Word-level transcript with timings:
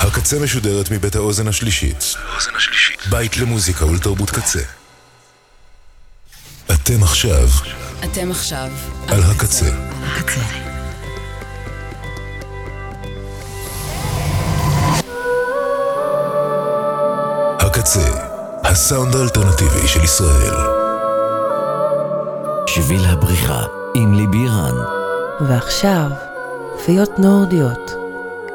הקצה 0.00 0.38
משודרת 0.38 0.90
מבית 0.90 1.16
האוזן 1.16 1.48
השלישית. 1.48 2.14
בית 3.10 3.36
למוזיקה 3.36 3.86
ולתרבות 3.86 4.30
קצה. 4.30 4.62
אתם 6.70 7.02
עכשיו 7.02 7.48
אתם 8.04 8.30
עכשיו 8.30 8.68
על 9.08 9.22
הקצה. 9.22 9.70
הקצה. 10.02 10.40
הקצה, 17.60 18.28
הסאונד 18.64 19.16
האלטרנטיבי 19.16 19.88
של 19.88 20.04
ישראל. 20.04 20.54
שביל 22.66 23.04
הבריחה 23.04 23.62
עם 23.94 24.14
ליבי 24.14 24.48
רן. 24.48 24.74
ועכשיו, 25.48 26.10
פיות 26.86 27.18
נורדיות, 27.18 27.90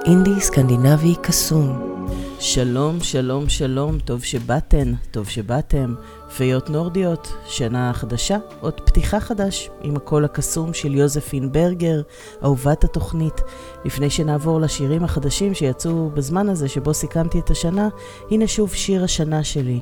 אינדי 0.05 0.41
סקנדינבי 0.41 1.15
קסום. 1.21 1.95
שלום, 2.39 2.99
שלום, 2.99 3.49
שלום, 3.49 3.99
טוב 3.99 4.23
שבאתן, 4.23 4.93
טוב 5.11 5.29
שבאתם. 5.29 5.93
פיות 6.37 6.69
נורדיות, 6.69 7.33
שנה 7.45 7.93
חדשה, 7.93 8.37
עוד 8.59 8.81
פתיחה 8.81 9.19
חדש, 9.19 9.69
עם 9.81 9.95
הקול 9.95 10.25
הקסום 10.25 10.73
של 10.73 10.95
יוזפין 10.95 11.51
ברגר, 11.51 12.01
אהובת 12.43 12.83
התוכנית. 12.83 13.41
לפני 13.85 14.09
שנעבור 14.09 14.61
לשירים 14.61 15.03
החדשים 15.03 15.53
שיצאו 15.53 16.09
בזמן 16.09 16.49
הזה 16.49 16.67
שבו 16.67 16.93
סיכמתי 16.93 17.39
את 17.39 17.49
השנה, 17.49 17.89
הנה 18.31 18.47
שוב 18.47 18.73
שיר 18.73 19.03
השנה 19.03 19.43
שלי. 19.43 19.81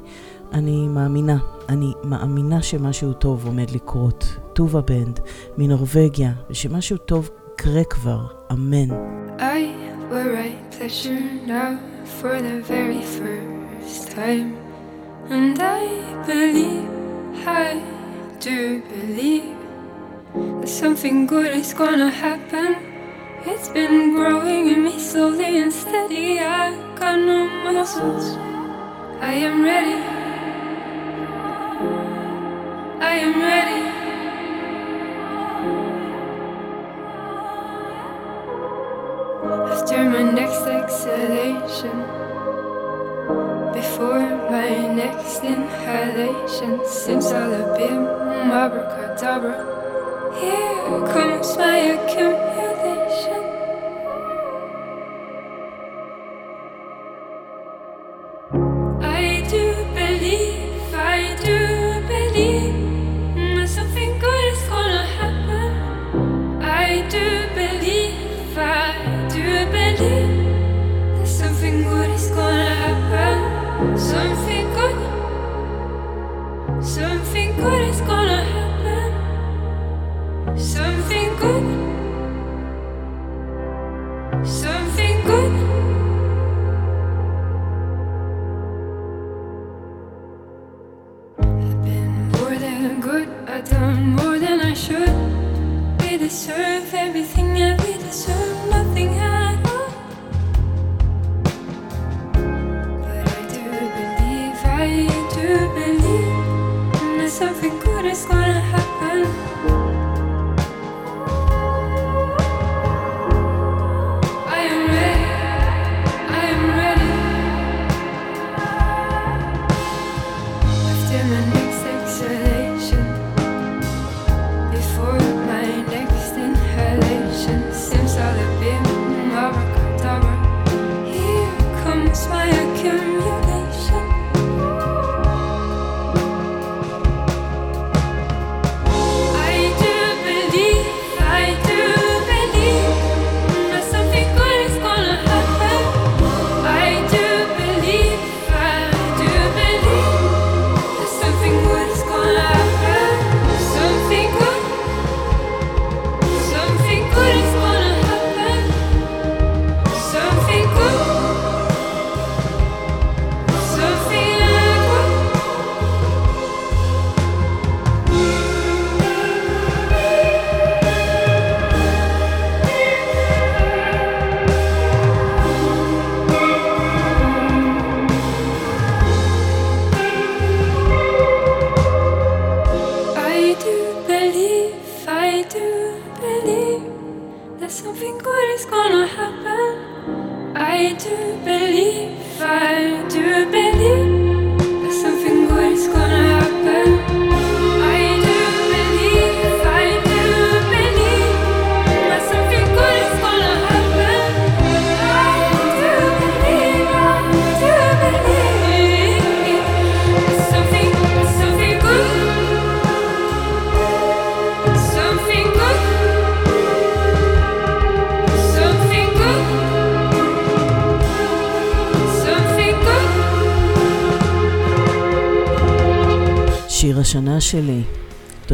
אני 0.54 0.88
מאמינה, 0.88 1.38
אני 1.70 1.94
מאמינה 2.04 2.62
שמשהו 2.62 3.14
טוב 3.14 3.46
עומד 3.46 3.72
לקרות. 3.72 4.26
טובה 4.54 4.82
בנד, 4.82 5.20
מנורבגיה, 5.58 6.32
ושמשהו 6.50 6.98
טוב 6.98 7.30
יקרה 7.62 7.84
כבר, 7.84 8.26
אמן. 8.52 8.90
I 9.40 9.51
will 10.12 10.30
write 10.34 10.60
pleasure 10.72 11.22
now 11.48 11.80
for 12.04 12.42
the 12.42 12.60
very 12.60 13.02
first 13.02 14.12
time. 14.12 14.58
And 15.30 15.58
I 15.58 15.88
believe, 16.26 17.48
I 17.48 17.82
do 18.42 18.82
believe 18.82 19.56
that 20.60 20.68
something 20.68 21.28
good 21.28 21.56
is 21.56 21.74
gonna 21.74 22.10
happen. 22.10 22.76
It's 23.46 23.70
been 23.70 24.14
growing 24.14 24.68
in 24.68 24.84
me 24.84 25.00
slowly 25.00 25.60
and 25.62 25.72
steady. 25.72 26.40
I 26.40 26.76
got 27.00 27.18
no 27.18 27.48
muscles. 27.72 28.36
I 29.22 29.34
am 29.48 29.64
ready. 29.64 30.00
I 33.00 33.14
am 33.16 33.40
ready. 33.40 33.91
My 40.12 40.24
next 40.24 40.68
exhalation, 40.68 41.98
before 43.74 44.20
my 44.52 44.72
next 45.02 45.42
inhalation, 45.42 46.80
simsalabim, 46.80 48.00
abracadabra. 48.64 49.56
Here 50.38 51.00
comes 51.14 51.58
my 51.58 51.78
accumulation. 51.96 53.44
I 59.02 59.24
do 59.50 59.64
believe, 59.96 60.94
I 60.94 61.36
do 61.46 61.58
believe 62.12 62.71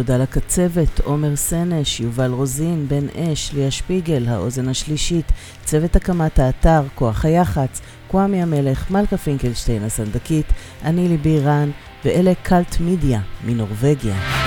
תודה 0.07 0.24
לקצבת, 0.24 1.00
עומר 1.00 1.36
סנש, 1.36 2.00
יובל 2.00 2.31
רוזין, 2.31 2.88
בן 2.88 3.07
אש, 3.09 3.54
ליה 3.54 3.71
שפיגל, 3.71 4.27
האוזן 4.27 4.69
השלישית, 4.69 5.31
צוות 5.63 5.95
הקמת 5.95 6.39
האתר, 6.39 6.81
כוח 6.95 7.25
היח"צ, 7.25 7.81
קוואמי 8.07 8.42
המלך, 8.42 8.92
מלכה 8.92 9.18
פינקלשטיין 9.18 9.83
הסנדקית, 9.83 10.45
אני 10.83 11.07
ליבי 11.07 11.39
רן, 11.39 11.71
ואלה 12.06 12.33
קלט 12.44 12.80
מידיה 12.80 13.21
מנורבגיה. 13.45 14.47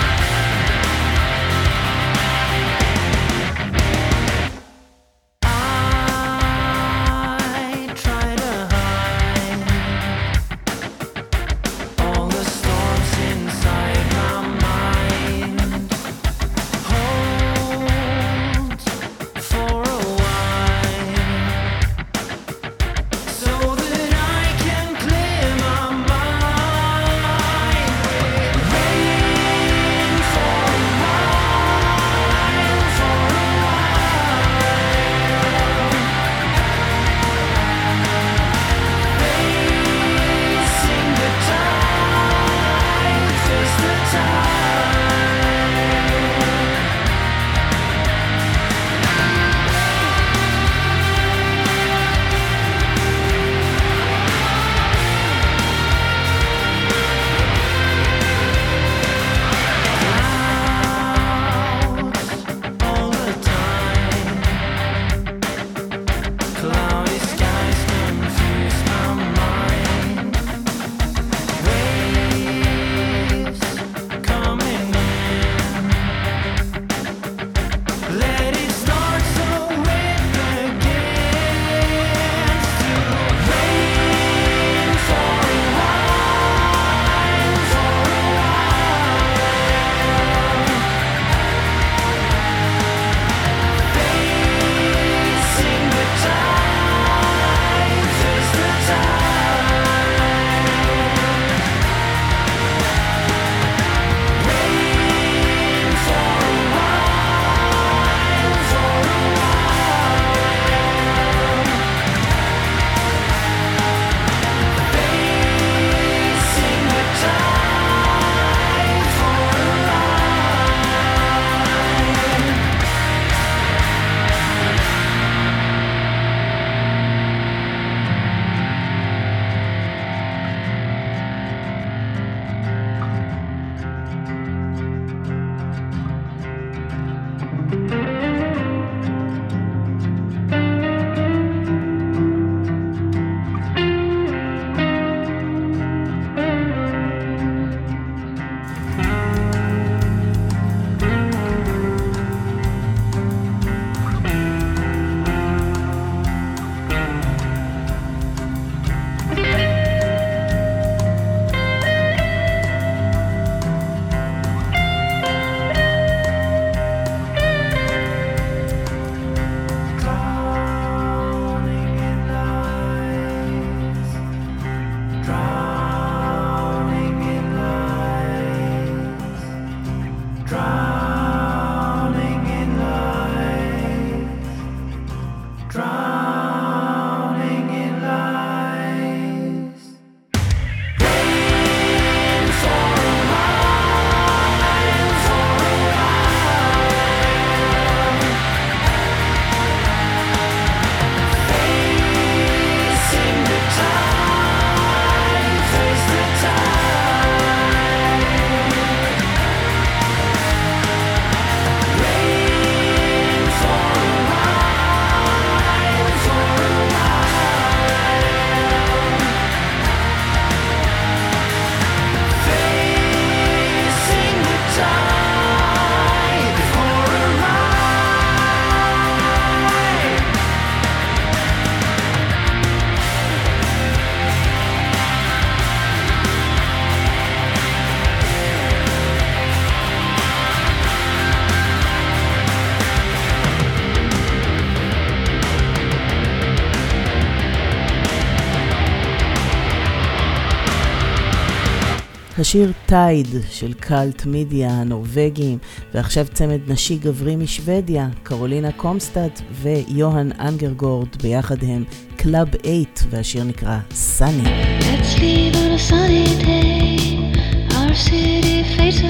השיר 252.50 252.72
טייד 252.86 253.26
של 253.50 253.72
קאלט 253.72 254.26
מידיה 254.26 254.70
הנורבגים, 254.70 255.58
ועכשיו 255.94 256.26
צמד 256.32 256.60
נשי 256.66 256.96
גברי 256.96 257.36
משוודיה, 257.36 258.08
קרולינה 258.22 258.72
קומסטאט 258.72 259.40
ויוהאן 259.62 260.30
אנגרגורד, 260.40 261.08
ביחד 261.22 261.64
הם 261.64 261.84
קלאב 262.16 262.48
8, 262.62 262.84
והשיר 263.10 263.44
נקרא 263.44 263.78
סאני. 263.94 264.42
Let's 264.80 265.18
leave 265.18 265.56
on 265.56 265.70
a 265.70 265.90
sunny 265.90 266.26
day, 266.44 267.74
our 267.76 267.94
city 267.94 268.64
fades 268.76 269.09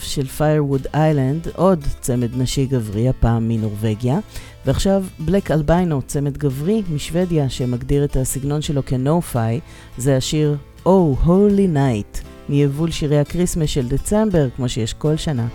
של 0.00 0.26
Firewood 0.38 0.86
Island, 0.94 1.48
עוד 1.56 1.84
צמד 2.00 2.36
נשי 2.36 2.66
גברי, 2.66 3.08
הפעם 3.08 3.48
מנורבגיה. 3.48 4.18
ועכשיו 4.66 5.04
בלק 5.18 5.50
אלביינו, 5.50 6.02
צמד 6.06 6.38
גברי 6.38 6.82
משוודיה, 6.92 7.48
שמגדיר 7.48 8.04
את 8.04 8.16
הסגנון 8.16 8.62
שלו 8.62 8.82
כ-No-Fi, 8.86 9.60
זה 9.98 10.16
השיר 10.16 10.56
Oh 10.86 11.26
Holy 11.26 11.74
Night, 11.74 12.24
מיבול 12.48 12.90
שירי 12.90 13.18
הקריסמס 13.18 13.70
של 13.70 13.88
דצמבר, 13.88 14.48
כמו 14.56 14.68
שיש 14.68 14.94
כל 14.94 15.16
שנה. 15.16 15.46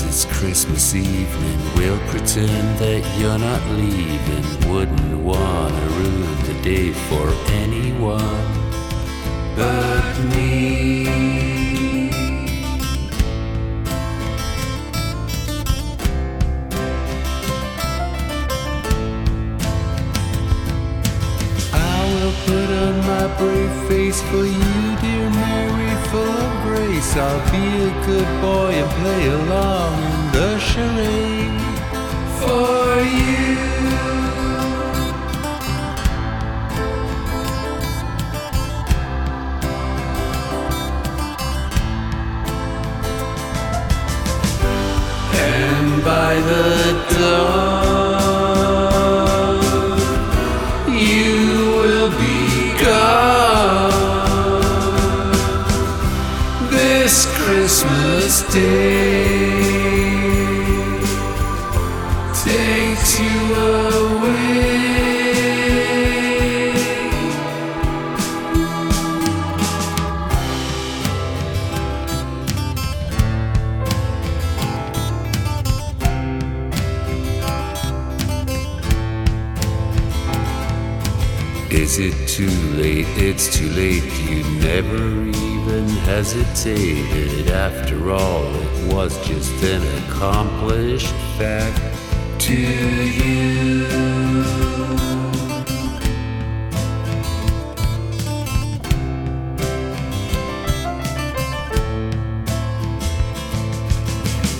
It's 0.00 0.24
Christmas 0.26 0.94
evening, 0.94 1.58
we'll 1.76 1.98
pretend 2.08 2.78
that 2.78 3.02
you're 3.18 3.38
not 3.38 3.62
leaving. 3.76 4.72
Wouldn't 4.72 5.18
wanna 5.18 5.86
ruin 5.98 6.36
the 6.44 6.54
day 6.62 6.92
for 6.92 7.28
anyone 7.64 8.58
but 9.56 10.14
me. 10.30 11.08
I 21.72 22.00
will 22.14 22.34
put 22.46 22.68
on 22.84 22.94
my 23.10 23.26
brave 23.36 23.88
face 23.88 24.20
for 24.22 24.44
you, 24.44 24.96
dear 25.02 25.30
Mary, 25.30 25.94
for 26.10 26.37
I'll 27.00 27.52
be 27.52 27.58
a 27.58 28.06
good 28.06 28.26
boy 28.40 28.72
and 28.72 28.90
play 28.90 29.28
along 29.28 30.02
in 30.02 30.32
the 30.32 30.58
charade 30.58 31.60
for 32.40 33.02
you. 33.02 33.56
And 45.34 46.04
by 46.04 46.34
the 46.34 46.66
dawn, 47.16 47.67
Christmas 57.60 58.42
Day 58.54 59.48
takes 62.32 63.18
you 63.18 63.54
away. 63.54 64.38
Is 81.70 81.98
it 81.98 82.14
too 82.28 82.46
late? 82.76 83.08
It's 83.16 83.52
too 83.52 83.68
late. 83.70 84.04
You 84.30 84.44
never 84.60 85.37
even 85.68 85.88
hesitated. 85.88 87.50
After 87.50 88.10
all, 88.10 88.44
it 88.54 88.94
was 88.94 89.12
just 89.26 89.62
an 89.62 89.82
accomplished 90.04 91.12
fact 91.36 91.78
to 92.40 92.54
you. 92.54 93.86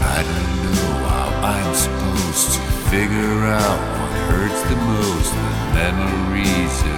I 0.01 0.23
don't 0.31 0.57
know 0.63 0.93
how 1.09 1.29
I'm 1.55 1.75
supposed 1.75 2.53
to 2.53 2.61
figure 2.91 3.45
out 3.47 3.81
what 3.99 4.13
hurts 4.29 4.63
the 4.69 4.77
most 4.77 5.33
the 5.33 5.49
memories 5.75 6.98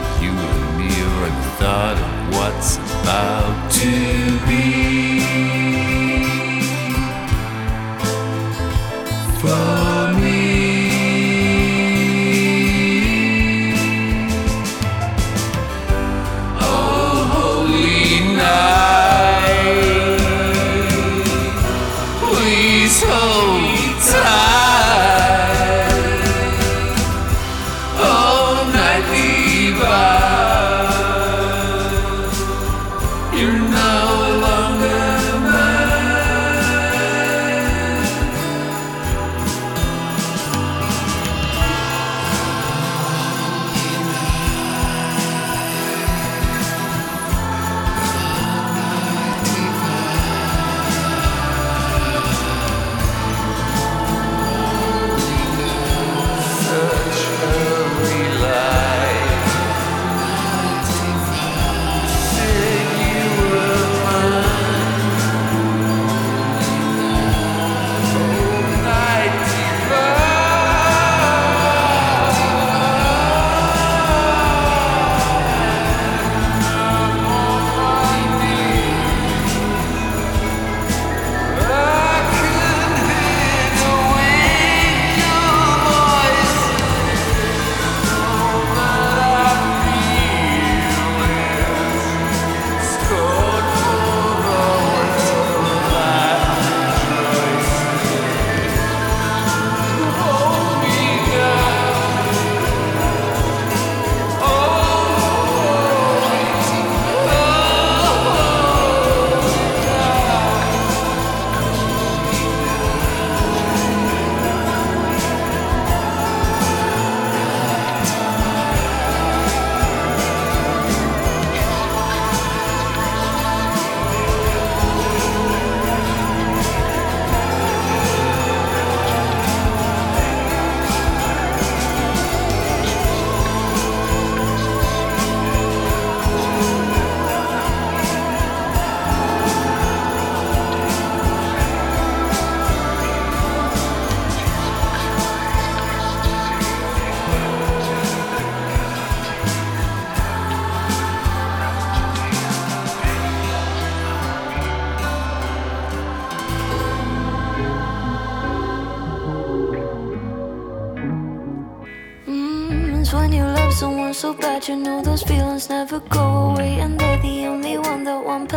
thought 1.61 1.99
of 1.99 2.35
what's 2.37 2.79
about 2.79 3.71
to 3.71 4.47
be. 4.49 5.20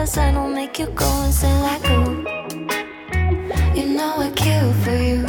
That 0.06 0.34
1% 0.34 0.36
will 0.36 0.50
make 0.50 0.80
you 0.80 0.88
go 0.88 1.06
and 1.06 1.34
say, 1.34 1.54
like, 1.62 1.82
oh, 1.86 2.10
you 3.74 3.86
know 3.96 4.16
I 4.18 4.32
kill 4.36 4.74
for 4.84 4.92
you. 4.92 5.26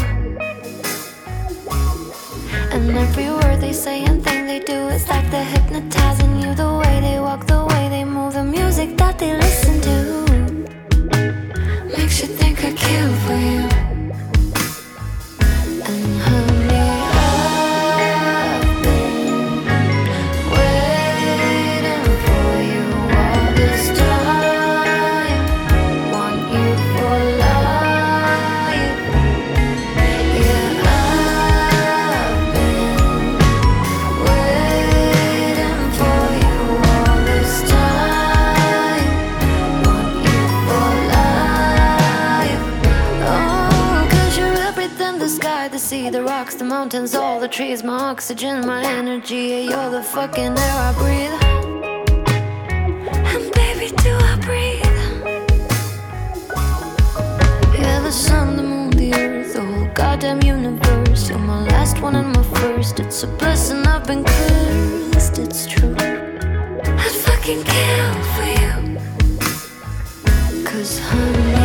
And 2.72 2.90
every 2.90 3.30
word 3.30 3.60
they 3.60 3.72
say 3.72 4.04
and 4.04 4.22
thing 4.22 4.46
they 4.46 4.60
do, 4.60 4.88
it's 4.88 5.08
like 5.08 5.30
they're 5.30 5.44
hypnotizing 5.44 6.40
you. 6.40 6.54
The 6.54 6.78
way 6.78 7.00
they 7.00 7.20
walk, 7.20 7.46
the 7.46 7.64
way 7.64 7.88
they 7.88 8.04
move, 8.04 8.34
the 8.34 8.42
music 8.42 8.96
that 8.96 9.18
they 9.18 9.36
listen 9.36 9.80
to 9.82 9.96
makes 11.96 12.20
you 12.20 12.28
think 12.28 12.64
I 12.64 12.72
kill 12.72 13.12
for 13.26 13.36
you. 13.36 13.63
Mountains, 46.94 47.14
all 47.16 47.40
the 47.40 47.48
trees, 47.48 47.82
my 47.82 47.98
oxygen, 47.98 48.64
my 48.64 48.80
energy. 48.84 49.34
Yeah, 49.34 49.60
you're 49.70 49.90
the 49.90 50.02
fucking 50.02 50.56
air 50.66 50.76
I 50.88 50.92
breathe. 51.00 51.40
And 53.32 53.52
baby, 53.52 53.88
do 54.04 54.12
I 54.30 54.36
breathe? 54.46 54.84
Yeah, 57.76 58.00
the 58.00 58.12
sun, 58.12 58.56
the 58.56 58.62
moon, 58.62 58.90
the 58.90 59.12
earth, 59.12 59.54
the 59.54 59.62
whole 59.62 59.88
goddamn 59.92 60.40
universe. 60.42 61.28
You're 61.28 61.38
my 61.38 61.64
last 61.66 62.00
one 62.00 62.14
and 62.14 62.28
my 62.32 62.44
first. 62.60 63.00
It's 63.00 63.24
a 63.24 63.26
blessing 63.26 63.84
I've 63.86 64.06
been 64.06 64.22
cursed. 64.22 65.38
It's 65.38 65.66
true. 65.66 65.96
I'd 65.98 67.16
fucking 67.26 67.64
kill 67.74 68.14
for 68.34 68.48
you. 68.62 68.74
Cause 70.64 71.00
honey, 71.00 71.63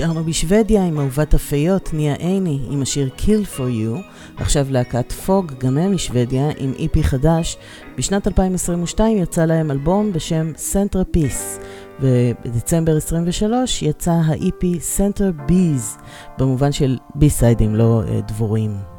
נשארנו 0.00 0.24
בשוודיה 0.24 0.86
עם 0.86 0.98
אהובת 0.98 1.34
הפיות, 1.34 1.90
ניה 1.92 2.14
עיני, 2.14 2.58
עם 2.70 2.82
השיר 2.82 3.08
Kill 3.18 3.56
for 3.56 3.60
You. 3.60 4.02
עכשיו 4.36 4.66
להקת 4.70 5.12
פוג, 5.12 5.52
גם 5.58 5.78
הם 5.78 5.94
משוודיה, 5.94 6.48
עם 6.58 6.72
איפי 6.78 7.02
חדש. 7.04 7.56
בשנת 7.98 8.26
2022 8.26 9.18
יצא 9.18 9.44
להם 9.44 9.70
אלבום 9.70 10.12
בשם 10.12 10.52
Center 10.72 11.16
Peace, 11.16 11.62
ובדצמבר 12.00 12.96
23 12.96 13.82
יצא 13.82 14.12
האיפי 14.24 14.78
Center 14.96 15.50
Bees, 15.50 16.02
במובן 16.38 16.72
של 16.72 16.98
בי-סיידים, 17.14 17.74
לא 17.74 18.02
uh, 18.02 18.28
דבורים. 18.28 18.89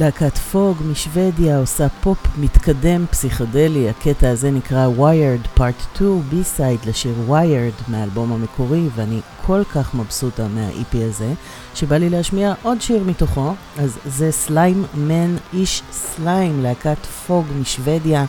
להקת 0.00 0.38
פוג 0.38 0.76
משוודיה 0.90 1.58
עושה 1.58 1.88
פופ 1.88 2.18
מתקדם 2.38 3.06
פסיכדלי, 3.10 3.88
הקטע 3.88 4.30
הזה 4.30 4.50
נקרא 4.50 4.88
Wired 4.98 5.58
Part 5.58 5.96
2, 5.96 6.20
בי-סייד 6.28 6.78
לשיר 6.86 7.14
Wired 7.28 7.90
מהאלבום 7.90 8.32
המקורי, 8.32 8.88
ואני 8.94 9.20
כל 9.46 9.62
כך 9.74 9.94
מבסוטה 9.94 10.48
מה-EP 10.48 10.96
הזה, 11.08 11.32
שבא 11.74 11.96
לי 11.96 12.10
להשמיע 12.10 12.54
עוד 12.62 12.80
שיר 12.80 13.04
מתוכו, 13.04 13.54
אז 13.78 13.98
זה 14.06 14.32
סליים 14.32 14.84
מן 14.94 15.36
איש 15.52 15.82
סליים, 15.92 16.62
להקת 16.62 17.06
פוג 17.26 17.46
משוודיה, 17.60 18.24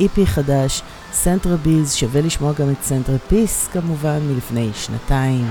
EP 0.00 0.24
חדש, 0.24 0.82
סנטרה 1.12 1.56
ביז, 1.56 1.94
שווה 1.94 2.20
לשמוע 2.20 2.52
גם 2.52 2.70
את 2.70 2.82
סנטרה 2.82 3.18
פיס 3.18 3.68
כמובן 3.72 4.18
מלפני 4.28 4.70
שנתיים. 4.74 5.46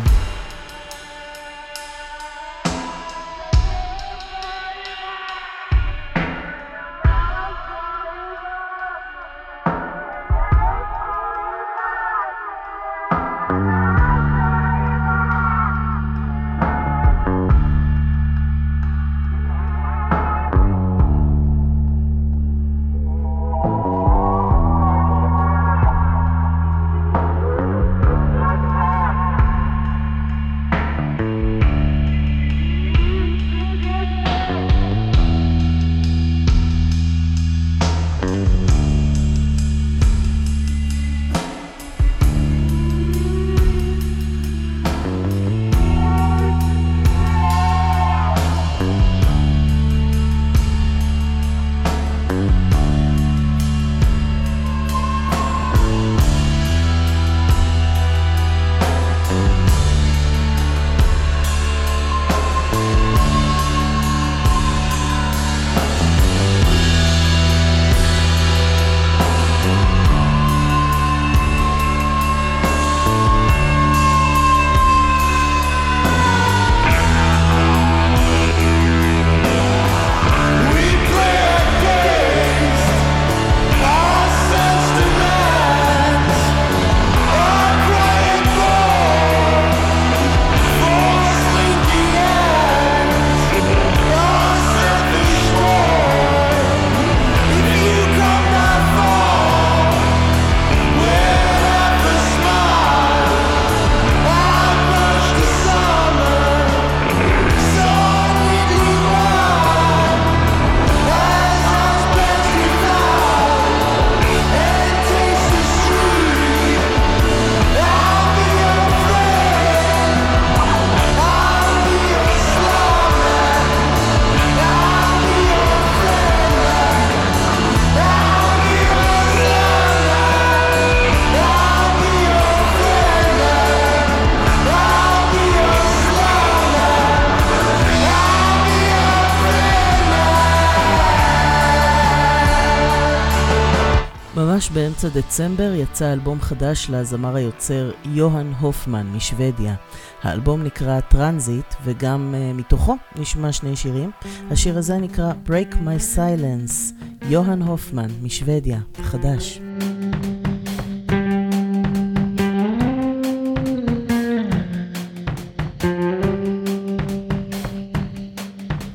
באמצע 145.03 145.19
דצמבר 145.19 145.73
יצא 145.73 146.13
אלבום 146.13 146.41
חדש 146.41 146.89
לזמר 146.89 147.35
היוצר 147.35 147.91
יוהאן 148.05 148.53
הופמן 148.59 149.07
משוודיה. 149.07 149.75
האלבום 150.23 150.63
נקרא 150.63 150.99
טרנזיט 150.99 151.73
וגם 151.83 152.35
uh, 152.35 152.57
מתוכו 152.57 152.95
נשמע 153.15 153.51
שני 153.51 153.75
שירים. 153.75 154.11
השיר 154.51 154.77
הזה 154.77 154.97
נקרא 154.97 155.33
Break 155.47 155.73
My 155.73 156.17
Silence, 156.17 157.03
יוהאן 157.21 157.61
הופמן 157.61 158.09
משוודיה, 158.21 158.79
חדש. 159.03 159.59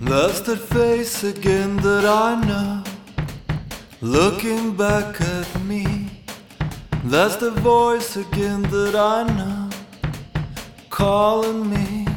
That's 0.00 0.40
that 0.46 0.62
face 0.74 1.22
again 1.34 1.70
that 1.86 2.04
I 2.24 2.30
know, 2.48 2.82
looking 4.00 4.64
back 4.82 5.20
at. 5.20 5.57
That's 7.08 7.36
the 7.36 7.50
voice 7.50 8.16
again 8.16 8.60
that 8.64 8.94
I 8.94 9.22
know, 9.22 9.70
calling 10.90 11.70
me. 11.70 12.07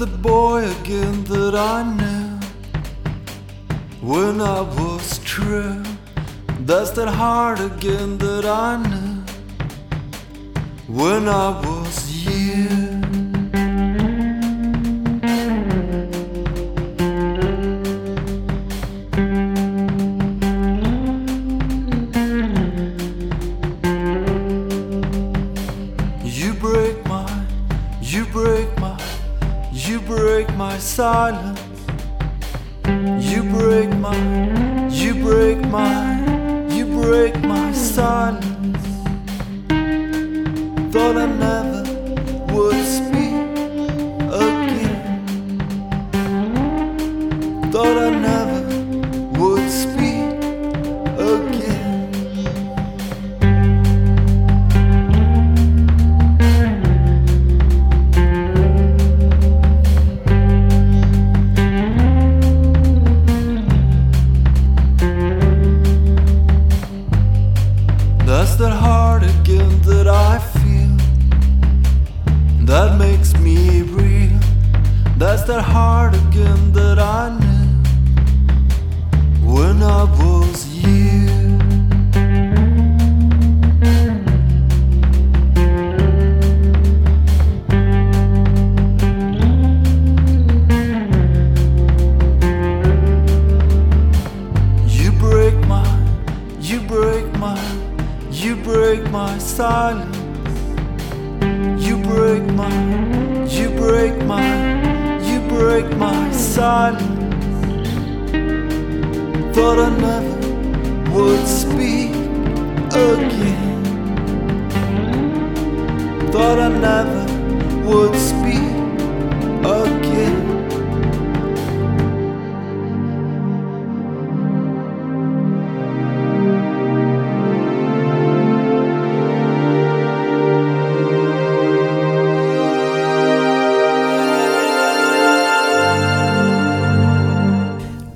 That's 0.00 0.12
the 0.12 0.18
boy 0.18 0.64
again 0.80 1.24
that 1.24 1.54
I 1.54 1.82
knew 1.82 2.40
when 4.00 4.40
I 4.40 4.62
was 4.62 5.18
true. 5.18 5.82
That's 6.60 6.90
that 6.92 7.08
heart 7.08 7.60
again 7.60 8.16
that 8.16 8.46
I 8.46 8.76
knew 8.88 9.22
when 10.86 11.28
I 11.28 11.50
was 11.60 11.79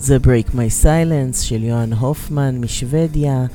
זה 0.05 0.17
Break 0.17 0.51
My 0.51 0.85
Silence 0.85 1.43
של 1.43 1.65
יוהאן 1.65 1.93
הופמן 1.93 2.59
משוודיה, 2.59 3.47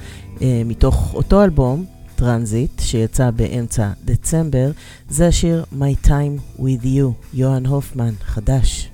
אה, 0.41 0.61
מתוך 0.65 1.13
אותו 1.13 1.43
אלבום, 1.43 1.85
טרנזיט, 2.15 2.79
שיצא 2.79 3.31
באמצע 3.31 3.89
דצמבר, 4.05 4.71
זה 5.09 5.27
השיר 5.27 5.65
My 5.79 6.07
Time 6.07 6.59
With 6.59 6.83
You, 6.83 7.11
יוהאן 7.33 7.65
הופמן, 7.65 8.13
חדש. 8.21 8.88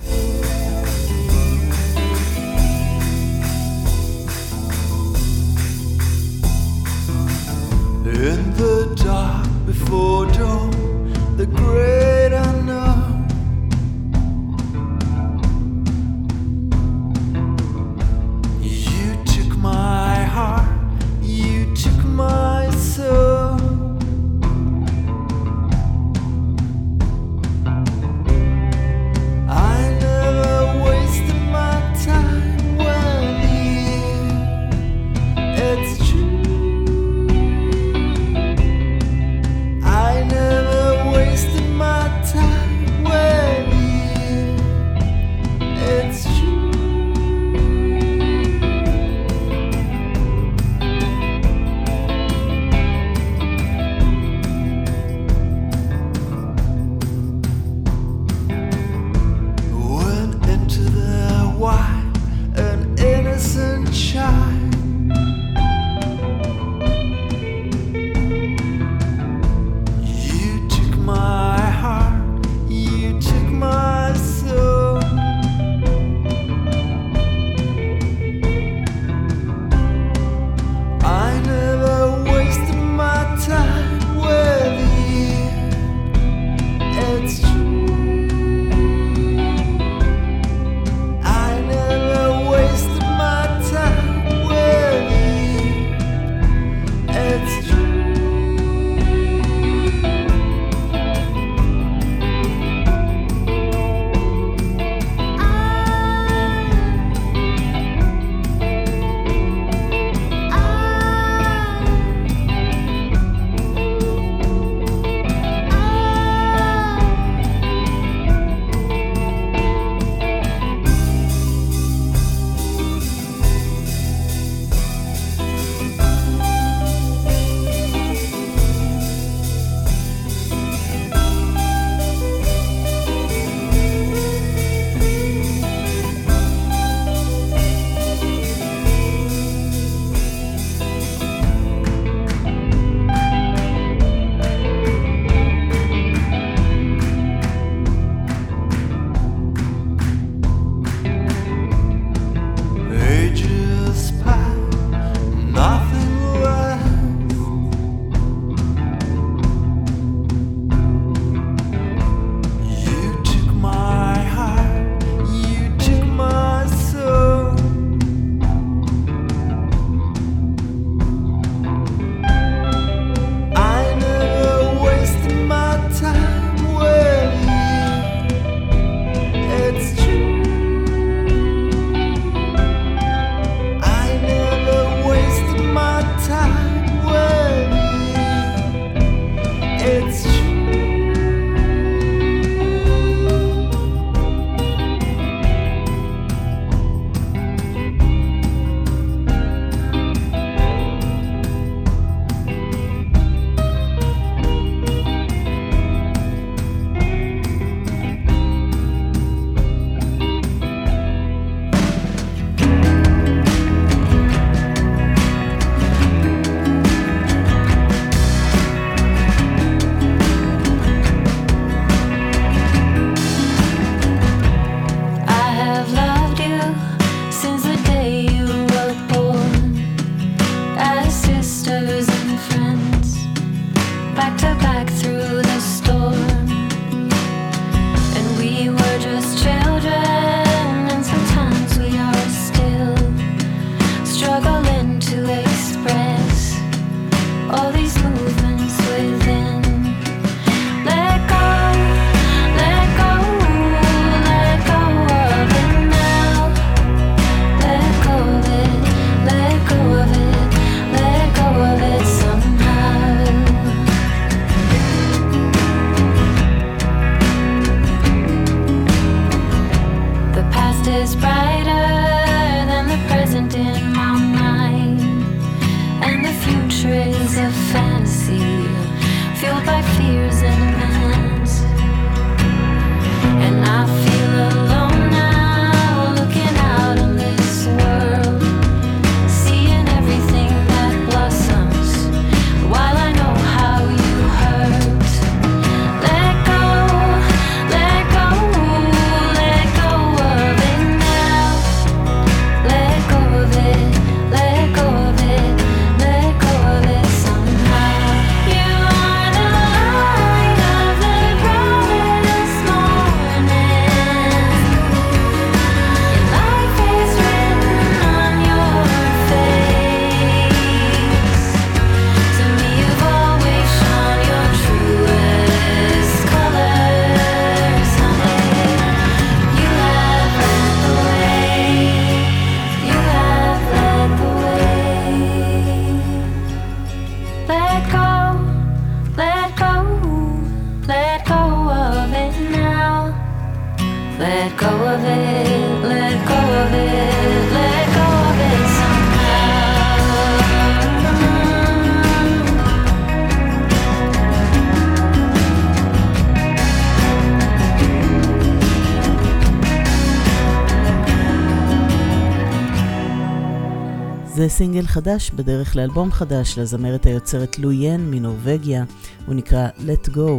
זה 364.35 364.49
סינגל 364.49 364.87
חדש 364.87 365.31
בדרך 365.31 365.75
לאלבום 365.75 366.11
חדש 366.11 366.59
לזמרת 366.59 367.05
היוצרת 367.05 367.59
לו 367.59 367.71
ין 367.71 368.11
מנורבגיה, 368.11 368.83
הוא 369.25 369.35
נקרא 369.35 369.67
Let 369.77 370.09
Go. 370.09 370.29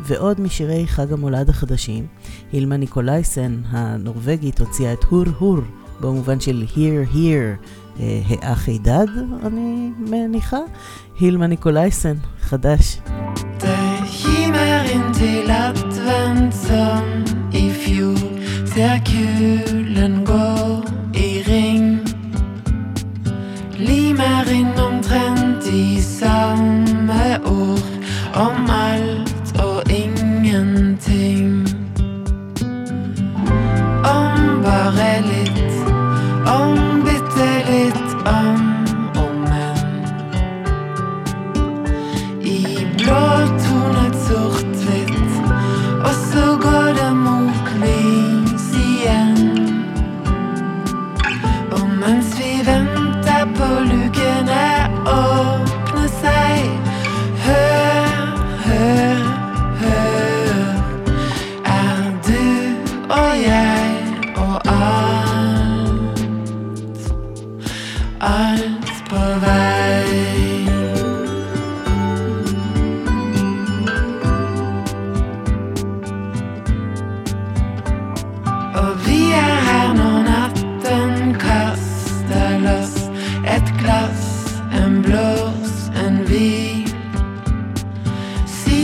ועוד 0.00 0.40
משירי 0.40 0.86
חג 0.86 1.12
המולד 1.12 1.48
החדשים, 1.48 2.06
הילמה 2.52 2.76
ניקולייסן 2.76 3.60
הנורבגית 3.68 4.60
הוציאה 4.60 4.92
את 4.92 5.04
הור 5.04 5.24
הור, 5.38 5.58
במובן 6.00 6.40
של 6.40 6.64
Here 6.74 7.14
Here, 7.14 7.66
אה, 8.00 8.20
האח 8.28 8.68
הידד, 8.68 9.06
אני 9.46 9.90
מניחה, 9.98 10.60
הילמה 11.20 11.46
ניקולייסן, 11.46 12.14
חדש. 12.40 13.00
If 17.52 17.86
you 17.94 18.08
circulen 18.74 20.14
går 20.24 20.51
samme 26.22 27.38
ord 27.46 27.88
om 28.34 28.70
alt 28.70 29.60
og 29.60 29.82
ingenting. 29.90 31.66
Om 34.04 34.62
bare 34.64 35.10
litt 35.26 35.51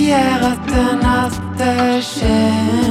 sier 0.09 0.41
at 0.51 0.61
det 0.69 0.93
natteskinn 1.03 2.88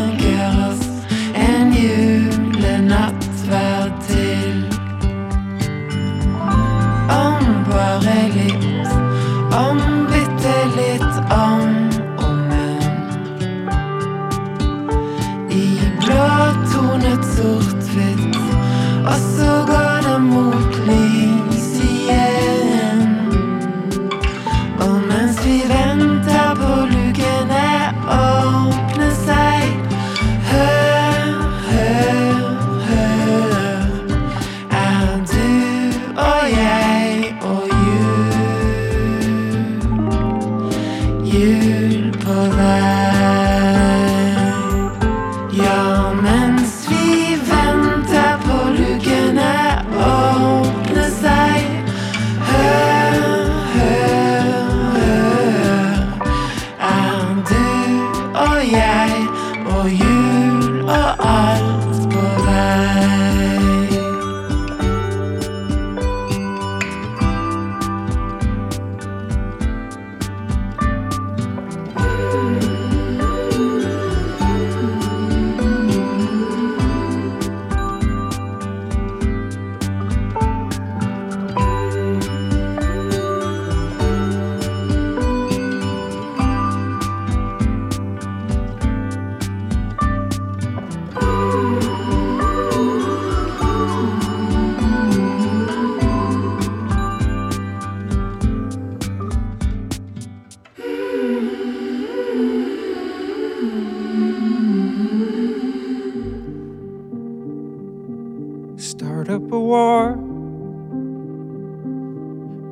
Start 108.78 109.28
up 109.28 109.52
a 109.52 109.60
war. 109.60 110.16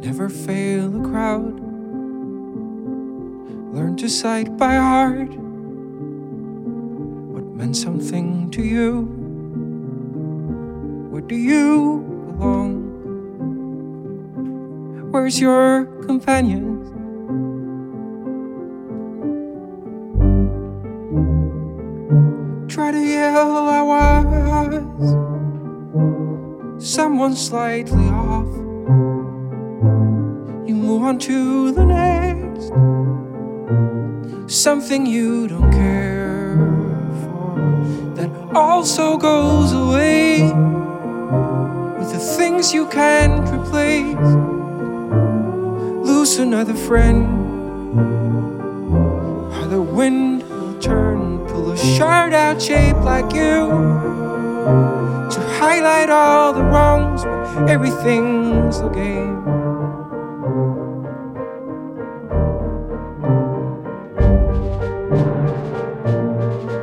Never 0.06 0.30
fail 0.30 1.02
a 1.02 1.10
crowd. 1.10 1.60
Learn 3.74 3.98
to 3.98 4.08
cite 4.08 4.56
by 4.56 4.76
heart 4.76 5.30
what 7.34 7.46
meant 7.58 7.76
something 7.76 8.52
to 8.52 8.62
you. 8.62 9.02
Where 11.10 11.24
do 11.24 11.36
you 11.36 12.06
belong? 12.38 12.86
Where's 15.10 15.42
your 15.42 15.86
companion? 16.06 16.75
Slightly 27.34 28.08
off. 28.10 28.46
You 30.68 30.76
move 30.76 31.02
on 31.02 31.18
to 31.20 31.72
the 31.72 31.86
next, 31.86 32.72
something 34.54 35.06
you 35.06 35.48
don't 35.48 35.72
care 35.72 36.58
for 37.24 37.56
that 38.16 38.30
also 38.54 39.18
goes 39.18 39.72
away 39.72 40.44
with 41.98 42.12
the 42.12 42.20
things 42.38 42.74
you 42.74 42.86
can't 42.88 43.50
replace. 43.50 44.16
Lose 46.08 46.38
another 46.38 46.76
friend, 46.76 47.26
or 49.54 49.68
the 49.68 49.82
wind 49.82 50.44
will 50.44 50.78
turn, 50.80 51.40
pull 51.48 51.72
a 51.72 51.78
shard 51.78 52.34
out 52.34 52.62
shaped 52.62 53.00
like 53.00 53.34
you 53.34 54.15
highlight 55.68 56.12
all 56.12 56.54
the 56.54 56.62
wrongs 56.62 57.26
when 57.26 57.68
everything's 57.68 58.78
a 58.82 58.90
game. 58.90 59.44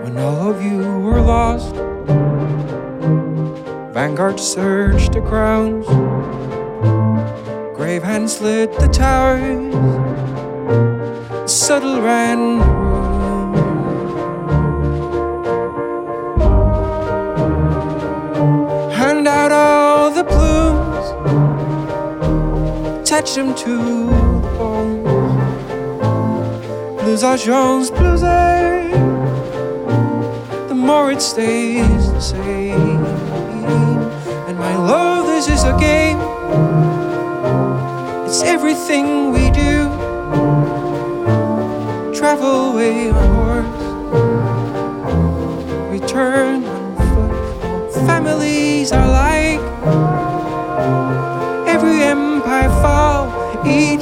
When 0.02 0.18
all 0.18 0.50
of 0.50 0.60
you 0.60 0.80
were 0.98 1.20
lost, 1.20 1.76
Vanguard 3.94 4.40
searched 4.40 5.12
the 5.12 5.20
grounds, 5.20 5.86
Grave 7.76 8.02
hands 8.02 8.40
lit 8.40 8.72
the 8.80 8.88
towers, 8.88 9.72
subtle 11.48 12.02
ran 12.02 12.71
them 23.34 23.54
to 23.54 24.02
are 27.22 27.36
Jones, 27.36 27.90
blues 27.90 28.22
are 28.22 28.88
the 30.68 30.74
more 30.74 31.12
it 31.12 31.22
stays 31.22 32.12
the 32.12 32.20
same. 32.20 33.04
And 34.48 34.58
my 34.58 34.76
love, 34.76 35.26
this 35.26 35.48
is 35.48 35.62
a 35.64 35.76
game. 35.78 36.18
It's 38.26 38.42
everything 38.42 39.32
we 39.32 39.50
do. 39.50 39.88
Travel 42.12 42.72
away 42.72 43.10
on 43.10 43.28
horse, 43.36 43.82
return 45.90 46.64
on 46.64 46.96
foot. 47.90 48.06
Families 48.06 48.90
are 48.90 49.08
like 49.08 49.41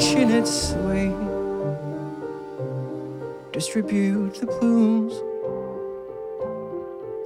each 0.01 0.15
in 0.15 0.31
its 0.31 0.73
way. 0.89 1.13
Distribute 3.53 4.35
the 4.35 4.47
plumes. 4.47 5.13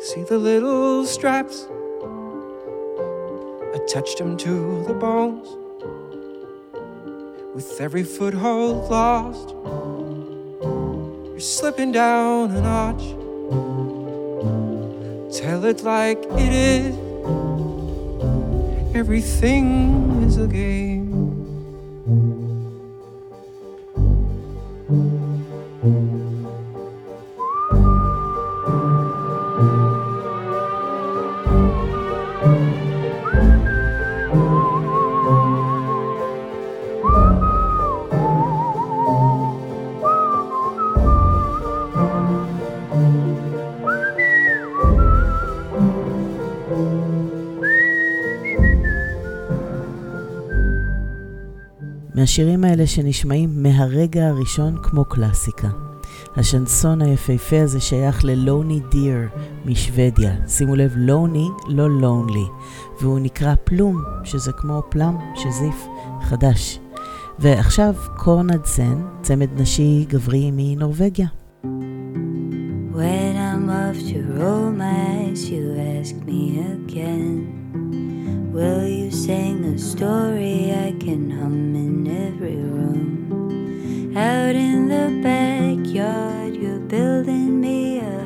See 0.01 0.25
the 0.25 0.39
little 0.39 1.05
straps. 1.05 1.69
Attach 3.75 4.17
them 4.17 4.37
to 4.39 4.85
the 4.89 4.95
bones. 4.95 5.49
With 7.55 7.81
every 7.81 8.03
foothold 8.03 8.91
lost, 8.91 9.55
you're 11.31 11.39
slipping 11.39 11.93
down 11.93 12.51
a 12.51 12.61
notch. 12.61 13.05
Tell 15.39 15.65
it 15.65 15.83
like 15.83 16.19
it 16.39 16.53
is. 16.53 16.95
Everything 18.97 20.25
is 20.27 20.39
a 20.39 20.47
game. 20.49 21.04
מהשירים 52.25 52.65
האלה 52.65 52.87
שנשמעים 52.87 53.63
מהרגע 53.63 54.29
הראשון 54.29 54.77
כמו 54.83 55.05
קלאסיקה. 55.05 55.69
השנסון 56.37 57.03
היפהפה 57.03 57.61
הזה 57.61 57.81
שייך 57.81 58.25
ללוני 58.25 58.81
דיר 58.91 59.19
משוודיה. 59.67 60.35
שימו 60.49 60.77
לב, 60.77 60.93
לוני, 60.97 61.49
לא 61.69 61.91
לונלי. 61.91 62.45
והוא 63.01 63.19
נקרא 63.19 63.55
פלום, 63.65 64.03
שזה 64.25 64.53
כמו 64.53 64.83
פלם, 64.89 65.17
שזיף, 65.35 65.87
חדש. 66.23 66.79
ועכשיו 67.39 67.95
קורנדסן, 68.17 69.03
צמד 69.23 69.61
נשי 69.61 70.05
גברי 70.09 70.51
מנורבגיה. 70.53 71.27
When 72.95 73.35
I'm 73.49 73.69
off 73.83 73.99
to 74.11 74.19
romance, 74.45 75.43
you 75.53 75.65
ask 75.97 76.15
me 76.29 76.43
again. 76.75 77.37
Will 78.55 78.87
you 78.99 79.04
sing 79.25 79.65
a 79.65 79.79
story 79.79 80.71
I 80.71 80.93
can 81.03 81.31
hum 81.31 81.75
in 81.75 82.07
every 82.27 82.57
room? 82.57 84.15
Out 84.15 84.55
in 84.55 84.89
the 84.89 85.19
backyard, 85.23 86.55
you're 86.55 86.79
building 86.81 87.59
me 87.59 88.01
a 88.01 88.24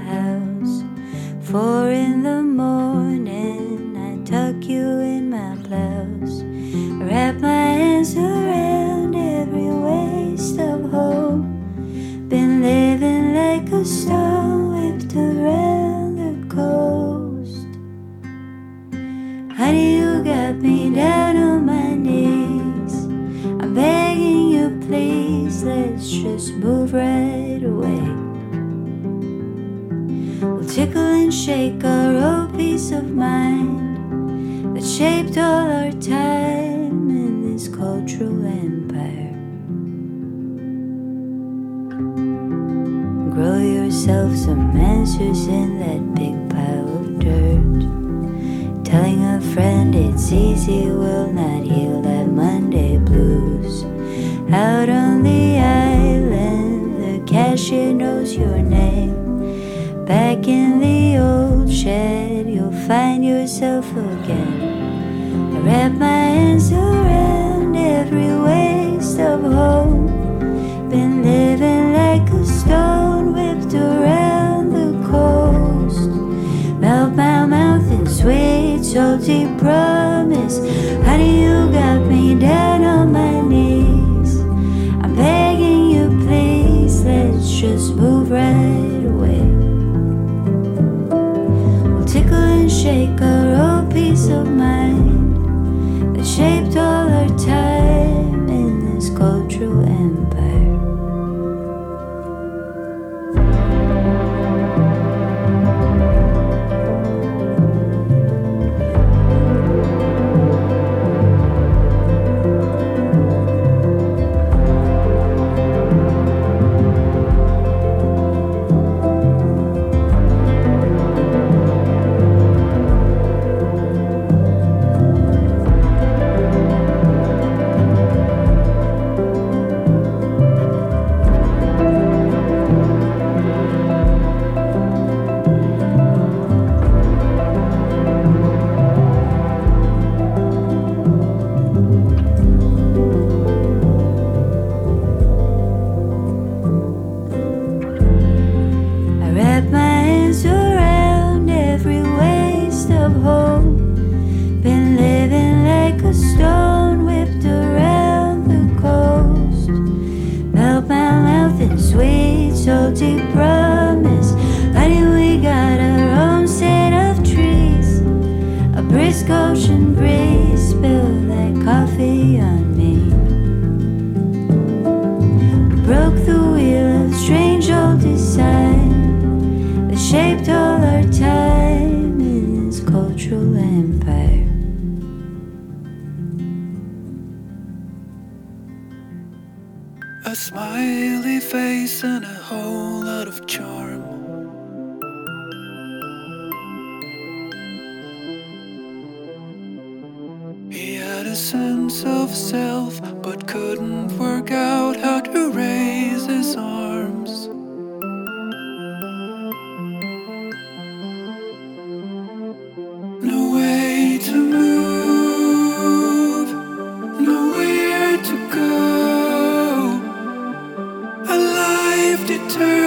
determined 222.28 222.77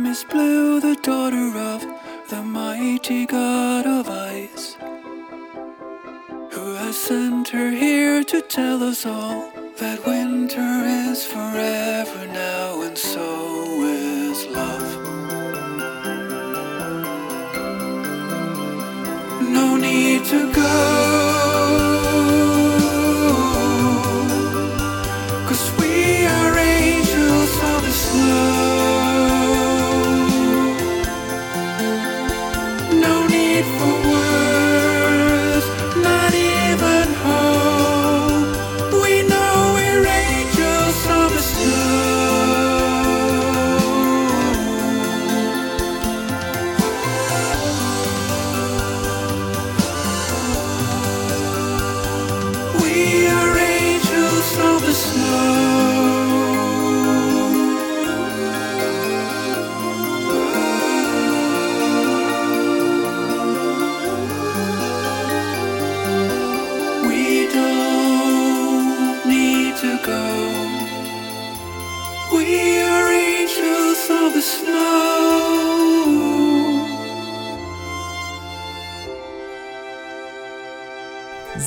name 0.00 0.12
is 0.12 0.24
Blue, 0.24 0.80
the 0.80 0.96
daughter 1.02 1.58
of 1.58 1.84
the 2.30 2.42
mighty 2.42 3.26
god 3.26 3.86
of 3.86 4.08
ice, 4.08 4.76
who 6.52 6.74
has 6.74 6.96
sent 6.96 7.48
her 7.48 7.70
here 7.70 8.24
to 8.24 8.40
tell 8.40 8.82
us 8.82 9.04
all 9.04 9.52
that 9.76 10.04
winter 10.06 10.72
is 11.10 11.24
forever 11.24 12.26
now, 12.28 12.80
and 12.82 12.96
so 12.96 13.82
is 13.82 14.46
love. 14.46 14.90
no 19.52 19.76
need 19.76 20.24
to 20.24 20.52
go. 20.52 20.99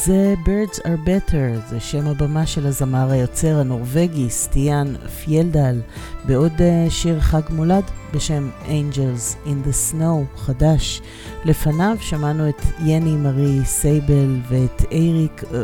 זה 0.06 0.34
Birds 0.45 0.80
are 0.80 1.08
Better, 1.08 1.70
זה 1.70 1.80
שם 1.80 2.08
הבמה 2.08 2.45
של 2.45 2.66
הזמר 2.66 3.12
היוצר 3.12 3.60
הנורבגי 3.60 4.30
סטיאן 4.30 4.95
פיילדל, 5.24 5.82
בעוד 6.26 6.51
אה, 6.62 6.86
שיר 6.89 7.20
חג 7.20 7.41
מולד 7.49 7.84
בשם 8.14 8.49
Angels 8.66 9.47
in 9.47 9.68
the 9.68 9.93
Snow, 9.93 10.38
חדש. 10.38 11.01
לפניו 11.45 11.97
שמענו 11.99 12.49
את 12.49 12.62
יני 12.86 13.16
מארי 13.16 13.60
סייבל 13.66 14.39
ואת 14.49 14.86
אייריק 14.91 15.43
אה, 15.54 15.64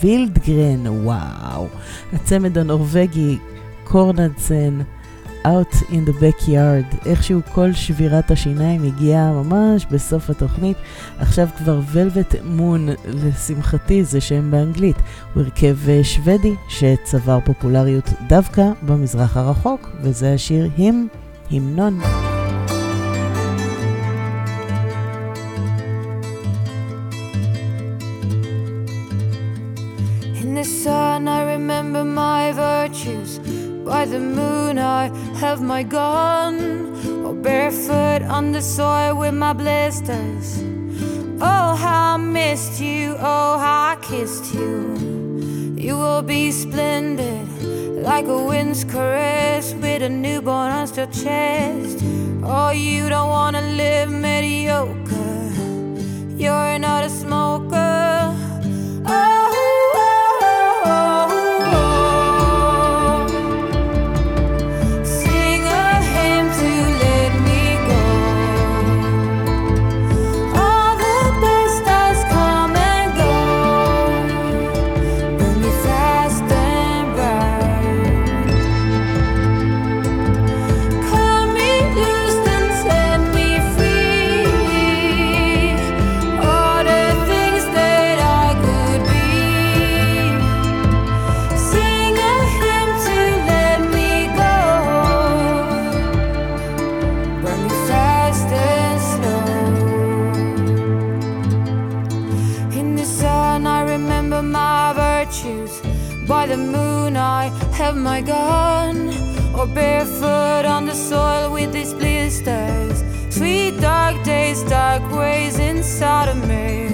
וילדגרן, 0.00 0.86
וואו. 0.86 1.66
הצמד 2.12 2.58
הנורבגי 2.58 3.38
קורנדסן. 3.84 4.80
Out 5.46 5.74
in 5.90 6.08
the 6.08 6.22
Backyard, 6.22 7.06
איכשהו 7.06 7.40
כל 7.52 7.72
שבירת 7.72 8.30
השיניים 8.30 8.84
הגיעה 8.84 9.32
ממש 9.32 9.86
בסוף 9.90 10.30
התוכנית. 10.30 10.76
עכשיו 11.18 11.48
כבר 11.58 11.80
ולווט 11.92 12.34
מון, 12.44 12.88
לשמחתי 13.04 14.04
זה 14.04 14.20
שם 14.20 14.50
באנגלית. 14.50 14.96
הוא 15.34 15.42
הרכב 15.42 15.76
אה, 15.88 16.04
שוודי 16.04 16.54
שצבר 16.68 17.38
פופולריות 17.44 18.10
דווקא 18.28 18.62
במזרח 18.82 19.36
הרחוק, 19.36 19.90
וזה 20.02 20.34
השיר 20.34 20.70
הם, 20.78 21.06
המנון. 21.50 22.00
In 30.40 30.54
the 30.54 30.64
sun, 30.64 31.28
I 31.28 31.40
remember 31.54 32.04
my 32.04 32.52
virtues. 32.52 33.63
By 33.84 34.06
the 34.06 34.18
moon, 34.18 34.78
I 34.78 35.08
have 35.36 35.60
my 35.60 35.82
gun. 35.82 36.54
Or 37.24 37.34
barefoot 37.34 38.22
on 38.22 38.52
the 38.52 38.62
soil 38.62 39.14
with 39.18 39.34
my 39.34 39.52
blisters. 39.52 40.62
Oh, 41.40 41.74
how 41.76 42.14
I 42.14 42.16
missed 42.16 42.80
you. 42.80 43.16
Oh, 43.18 43.58
how 43.58 43.92
I 43.92 43.96
kissed 44.00 44.54
you. 44.54 44.94
You 45.76 45.98
will 45.98 46.22
be 46.22 46.50
splendid, 46.50 47.46
like 48.02 48.26
a 48.26 48.42
wind's 48.42 48.84
caress 48.84 49.74
with 49.74 50.02
a 50.02 50.08
newborn 50.08 50.72
on 50.72 50.88
your 50.94 51.06
chest. 51.06 51.98
Oh, 52.42 52.70
you 52.70 53.08
don't 53.10 53.28
wanna 53.28 53.60
live 53.60 54.10
mediocre. 54.10 55.52
You're 56.38 56.78
not 56.78 57.04
a 57.04 57.10
smoker. 57.10 57.83
Gun. 108.24 109.08
Or 109.54 109.66
barefoot 109.66 110.64
on 110.66 110.86
the 110.86 110.94
soil 110.94 111.52
with 111.52 111.72
these 111.72 111.94
blisters. 111.94 113.04
Sweet 113.30 113.80
dark 113.80 114.22
days, 114.24 114.62
dark 114.64 115.02
ways 115.12 115.58
inside 115.58 116.28
of 116.28 116.38
me. 116.48 116.88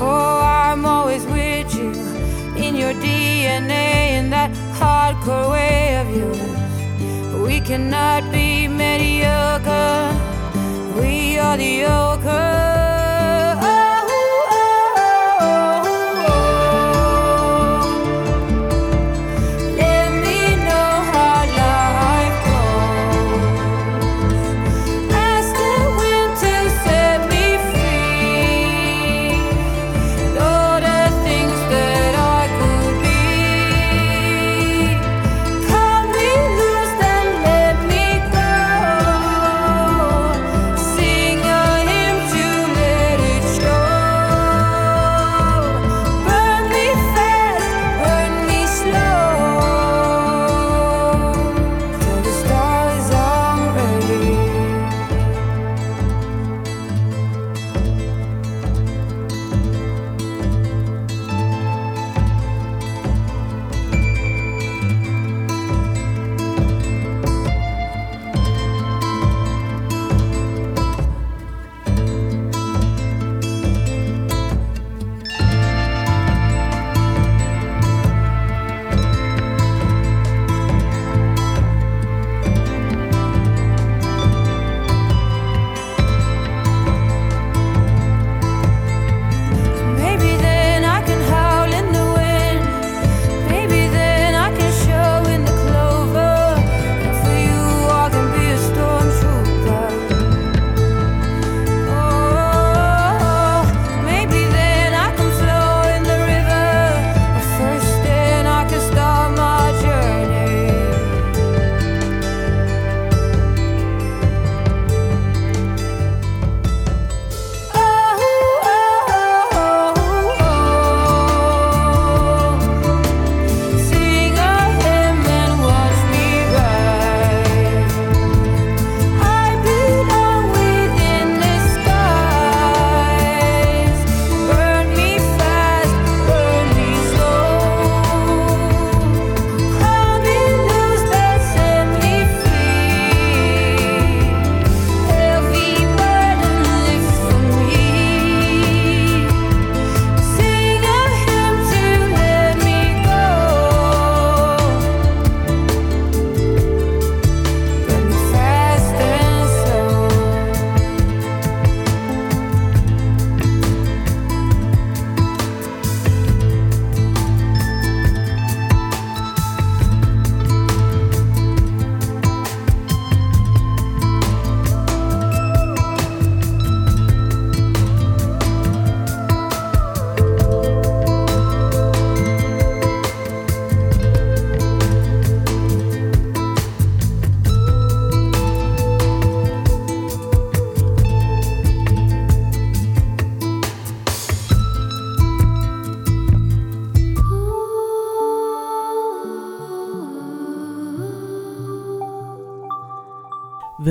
Oh, 0.00 0.40
I'm 0.42 0.84
always 0.84 1.24
with 1.26 1.74
you 1.74 1.92
in 2.56 2.76
your 2.76 2.94
DNA, 2.94 4.18
in 4.18 4.30
that 4.30 4.50
hardcore 4.78 5.50
way 5.50 5.96
of 6.00 6.08
yours. 6.16 7.42
We 7.42 7.60
cannot 7.60 8.30
be 8.32 8.68
mediocre. 8.68 10.12
We 11.00 11.38
are 11.38 11.56
the 11.56 11.84
ochre. 11.84 12.73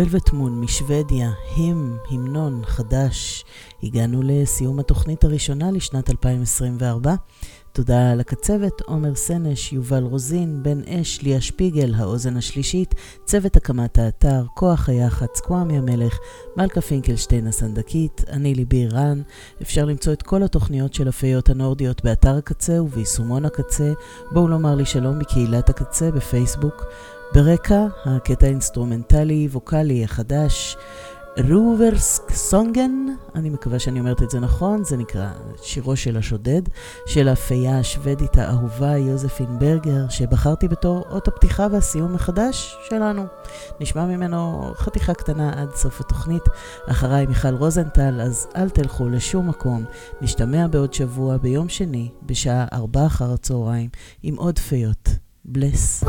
ולווט 0.03 0.33
מון 0.33 0.59
משוודיה, 0.59 1.31
הם, 1.57 1.97
המנון 2.09 2.61
חדש. 2.65 3.45
הגענו 3.83 4.21
לסיום 4.23 4.79
התוכנית 4.79 5.23
הראשונה 5.23 5.71
לשנת 5.71 6.09
2024. 6.09 7.15
תודה 7.71 8.13
לקצבת, 8.15 8.81
עומר 8.81 9.15
סנש, 9.15 9.73
יובל 9.73 10.03
רוזין, 10.03 10.63
בן 10.63 10.81
אש, 10.87 11.21
ליה 11.21 11.41
שפיגל, 11.41 11.93
האוזן 11.95 12.37
השלישית, 12.37 12.95
צוות 13.25 13.55
הקמת 13.55 13.97
האתר, 13.97 14.45
כוח 14.53 14.89
היח"צ, 14.89 15.39
קוואמי 15.39 15.77
המלך, 15.77 16.17
מלכה 16.57 16.81
פינקלשטיין 16.81 17.47
הסנדקית, 17.47 18.23
אני 18.29 18.55
ליבי 18.55 18.87
רן. 18.87 19.21
אפשר 19.61 19.85
למצוא 19.85 20.13
את 20.13 20.21
כל 20.21 20.43
התוכניות 20.43 20.93
של 20.93 21.07
הפיות 21.07 21.49
הנורדיות 21.49 22.03
באתר 22.03 22.37
הקצה 22.37 22.81
וביישומון 22.81 23.45
הקצה. 23.45 23.93
בואו 24.31 24.47
לומר 24.47 24.75
לי 24.75 24.85
שלום 24.85 25.19
מקהילת 25.19 25.69
הקצה 25.69 26.11
בפייסבוק. 26.11 26.83
ברקע, 27.33 27.85
הקטע 28.05 28.45
האינסטרומנטלי-ווקאלי 28.45 30.03
החדש, 30.03 30.77
רוברסק 31.49 32.31
סונגן, 32.31 32.91
אני 33.35 33.49
מקווה 33.49 33.79
שאני 33.79 33.99
אומרת 33.99 34.23
את 34.23 34.29
זה 34.29 34.39
נכון, 34.39 34.83
זה 34.83 34.97
נקרא 34.97 35.29
שירו 35.61 35.95
של 35.95 36.17
השודד, 36.17 36.61
של 37.05 37.27
הפייה 37.27 37.79
השוודית 37.79 38.37
האהובה 38.37 38.97
יוזפין 38.97 39.59
ברגר, 39.59 40.09
שבחרתי 40.09 40.67
בתור 40.67 41.05
אות 41.09 41.27
הפתיחה 41.27 41.67
והסיום 41.71 42.13
מחדש 42.13 42.77
שלנו. 42.89 43.25
נשמע 43.79 44.05
ממנו 44.05 44.71
חתיכה 44.75 45.13
קטנה 45.13 45.61
עד 45.61 45.75
סוף 45.75 46.01
התוכנית. 46.01 46.43
אחריי 46.89 47.25
מיכל 47.25 47.55
רוזנטל, 47.55 48.21
אז 48.21 48.47
אל 48.55 48.69
תלכו 48.69 49.09
לשום 49.09 49.49
מקום. 49.49 49.85
נשתמע 50.21 50.67
בעוד 50.67 50.93
שבוע 50.93 51.37
ביום 51.37 51.69
שני, 51.69 52.09
בשעה 52.25 52.65
ארבע 52.73 53.05
אחר 53.05 53.33
הצהריים, 53.33 53.89
עם 54.23 54.35
עוד 54.35 54.59
פיות. 54.59 55.09
bliss. 55.43 56.03